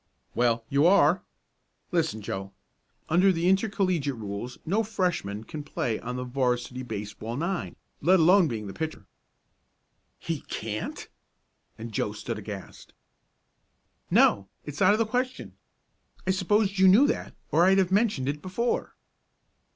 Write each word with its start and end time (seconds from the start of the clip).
"Well, 0.33 0.65
you 0.67 0.87
are. 0.87 1.21
Listen, 1.91 2.23
Joe. 2.23 2.53
Under 3.07 3.31
the 3.31 3.47
intercollegiate 3.47 4.15
rules 4.15 4.57
no 4.65 4.81
Freshman 4.81 5.43
can 5.43 5.61
play 5.61 5.99
on 5.99 6.15
the 6.15 6.23
'varsity 6.23 6.81
baseball 6.81 7.37
nine, 7.37 7.75
let 8.01 8.19
alone 8.19 8.47
being 8.47 8.65
the 8.65 8.73
pitcher." 8.73 9.05
"He 10.17 10.41
can't?" 10.47 11.07
and 11.77 11.91
Joe 11.93 12.13
stood 12.13 12.39
aghast. 12.39 12.95
"No. 14.09 14.47
It's 14.65 14.81
out 14.81 14.93
of 14.93 14.97
the 14.97 15.05
question. 15.05 15.53
I 16.25 16.31
supposed 16.31 16.79
you 16.79 16.87
knew 16.87 17.05
that 17.05 17.35
or 17.51 17.65
I'd 17.65 17.77
have 17.77 17.91
mentioned 17.91 18.27
it 18.27 18.41
before." 18.41 18.95